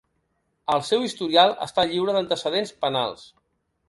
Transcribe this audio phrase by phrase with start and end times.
[0.75, 3.27] El seu historial està lliure d'antecedents penals.